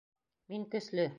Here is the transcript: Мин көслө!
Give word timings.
Мин 0.53 0.65
көслө! 0.73 1.09